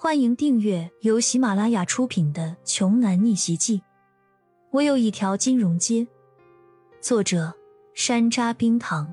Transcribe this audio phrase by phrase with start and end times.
[0.00, 3.78] 欢迎订阅由喜马拉雅出品的《穷男逆袭记》。
[4.70, 6.06] 我有一条金融街。
[7.00, 7.52] 作者：
[7.94, 9.12] 山楂冰糖，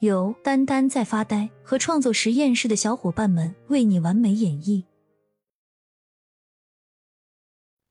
[0.00, 4.84] 由丹丹在发呆和创作实验室的小伙伴们为你完美演绎。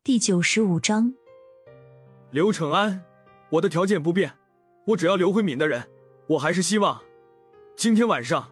[0.04, 1.16] 第九十五章。
[2.30, 3.04] 刘承安，
[3.50, 4.34] 我的条件不变，
[4.86, 5.90] 我只要刘慧敏的人。
[6.28, 7.02] 我还是希望，
[7.76, 8.52] 今天晚上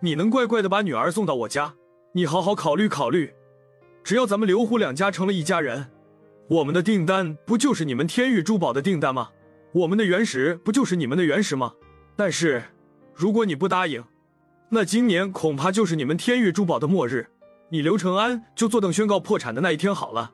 [0.00, 1.74] 你能乖乖的把女儿送到我家。
[2.14, 3.32] 你好好考虑考虑，
[4.04, 5.86] 只要咱们刘胡两家成了一家人，
[6.46, 9.30] 我们的订单不就是你们天域珠宝的订单吗？
[9.72, 11.72] 我们的原石不就是你们的原石吗？
[12.14, 12.62] 但是
[13.14, 14.04] 如果你不答应，
[14.68, 17.26] 那今年恐怕就是你们天域珠宝的末日，
[17.70, 20.32] 你刘承安就坐等宣告破产的那一天好了。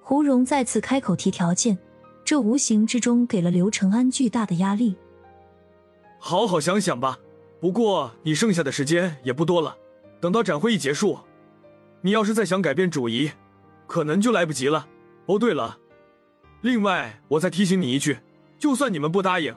[0.00, 1.78] 胡蓉再次开口提条件，
[2.24, 4.96] 这无形之中给了刘承安巨大的压力。
[6.18, 7.20] 好好想想吧，
[7.60, 9.76] 不过你剩下的时间也不多了。
[10.24, 11.18] 等到展会一结束，
[12.00, 13.30] 你要是再想改变主意，
[13.86, 14.88] 可能就来不及了。
[15.26, 15.76] 哦，对了，
[16.62, 18.16] 另外我再提醒你一句，
[18.58, 19.54] 就算你们不答应，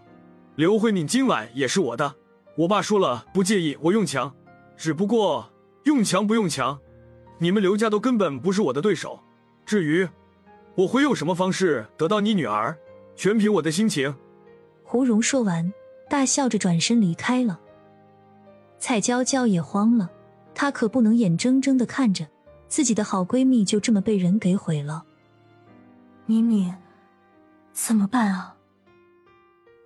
[0.57, 2.15] 刘慧敏今晚也是我的。
[2.57, 4.35] 我爸说了，不介意我用强，
[4.75, 5.49] 只不过
[5.85, 6.77] 用强不用强，
[7.37, 9.21] 你们刘家都根本不是我的对手。
[9.65, 10.05] 至于
[10.75, 12.77] 我会用什么方式得到你女儿，
[13.15, 14.13] 全凭我的心情。
[14.83, 15.71] 胡荣说完，
[16.09, 17.57] 大笑着转身离开了。
[18.77, 20.11] 蔡娇娇也慌了。
[20.59, 22.27] 她可不能眼睁睁的看着
[22.67, 25.03] 自己的好闺蜜就这么被人给毁了。
[26.25, 26.73] 敏敏，
[27.73, 28.55] 怎么办啊？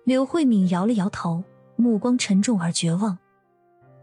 [0.04, 1.44] 刘慧敏摇了摇头，
[1.76, 3.18] 目光沉重而绝望。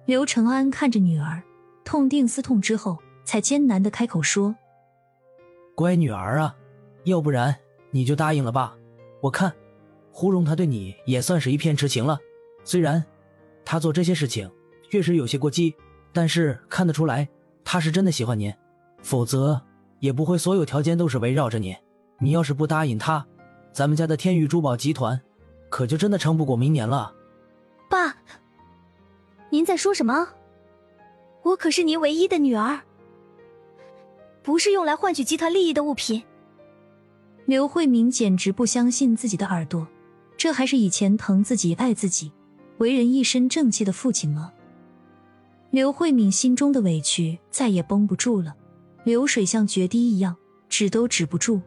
[0.06, 1.42] 刘承安看着女儿，
[1.84, 4.56] 痛定思痛之后，才艰难的开口说
[5.73, 6.56] ：“乖女儿啊，
[7.06, 7.56] 要不然
[7.90, 8.78] 你就答应了吧。
[9.22, 9.52] 我看
[10.12, 12.20] 胡蓉她对你也算是一片痴情了，
[12.64, 13.03] 虽然
[13.66, 14.52] 她做这些事情
[14.92, 15.73] 确实有些过激。”
[16.11, 17.27] 但是看得出来，
[17.63, 18.53] 他是真的喜欢您，
[19.02, 19.61] 否则
[19.99, 21.75] 也不会所有条件都是围绕着您。
[22.19, 23.25] 你要是不答应他，
[23.71, 25.19] 咱们家的天宇珠宝集团
[25.69, 27.13] 可就真的撑不过明年了。
[27.89, 28.17] 爸，
[29.50, 30.28] 您在说什么？
[31.44, 32.81] 我可是您唯一的女儿，
[34.44, 36.23] 不是用来换取集团利益的物品。
[37.45, 39.88] 刘慧敏简直不相信自己的耳朵，
[40.38, 42.31] 这还是以前疼自己、爱自己、
[42.78, 44.51] 为人一身正气的父亲吗？
[45.72, 48.56] 刘慧敏心中的委屈再也绷不住了，
[49.03, 50.35] 流水像决堤一样，
[50.68, 51.62] 止都止不住。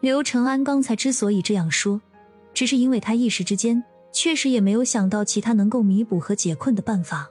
[0.00, 1.98] 刘承安刚才之所以这样说，
[2.52, 7.26] 只是因为他一时之间确实也没有想到其他能够弥补和解困的办法。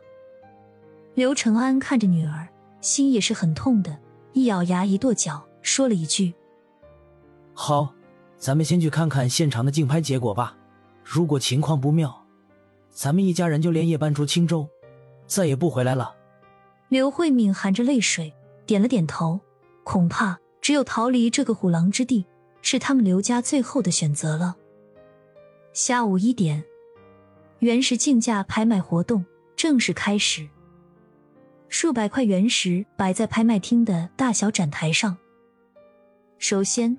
[1.14, 2.48] 刘承安看着女儿，
[2.82, 3.96] 心也是很痛的，
[4.32, 6.34] 一咬牙，一跺脚，说了一句
[7.54, 7.94] ：“好，
[8.40, 10.58] 咱们先去看看现场的竞拍结果吧。
[11.04, 12.26] 如果情况不妙，
[12.90, 14.68] 咱们一家人就连夜搬出青州。”
[15.34, 16.16] 再也不回来了。
[16.90, 18.32] 刘慧敏含着泪水
[18.68, 19.40] 点了点头，
[19.84, 22.24] 恐怕只有逃离这个虎狼之地，
[22.62, 24.56] 是他们刘家最后的选择了。
[25.74, 26.64] 下午一点，
[27.58, 30.48] 原石竞价拍卖活动正式开始。
[31.68, 35.18] 数百块原石摆在拍卖厅的大小展台上。
[36.38, 36.96] 首先，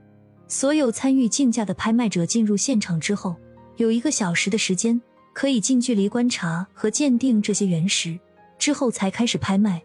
[0.48, 3.36] 所有参与竞价的拍卖者进入现场之后，
[3.76, 5.00] 有一个小时的时间。
[5.34, 8.18] 可以近距离观察和鉴定这些原石，
[8.56, 9.82] 之后才开始拍卖。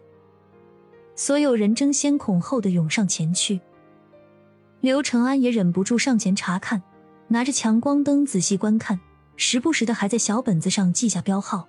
[1.14, 3.60] 所有人争先恐后的涌上前去，
[4.80, 6.80] 刘承安也忍不住上前查看，
[7.28, 8.98] 拿着强光灯仔细观看，
[9.36, 11.68] 时不时的还在小本子上记下标号。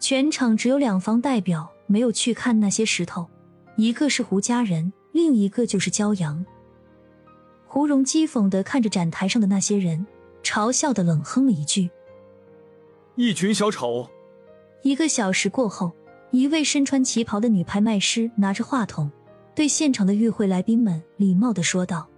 [0.00, 3.28] 全场只有两方代表没有去看那些石头，
[3.76, 6.44] 一个是胡家人，另一个就是骄阳。
[7.66, 10.06] 胡荣讥讽的看着展台上的那些人，
[10.42, 11.90] 嘲笑的冷哼了一句。
[13.16, 14.08] 一群小丑。
[14.82, 15.92] 一个小时过后，
[16.30, 19.10] 一位身穿旗袍的女拍卖师拿着话筒，
[19.54, 22.08] 对现场的与会来宾们礼貌的说道：“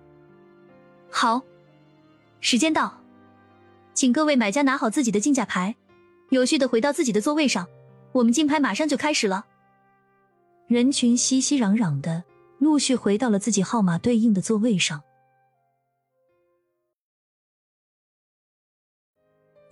[1.11, 1.43] 好，
[2.41, 3.01] 时间到，
[3.93, 5.77] 请各位买家拿好自己的竞价牌，
[6.31, 7.69] 有序的回到自己的座位上，
[8.13, 9.47] 我们竞拍马上就开始了。”
[10.67, 12.25] 人群熙熙攘攘的，
[12.59, 15.03] 陆续回到了自己号码对应的座位上。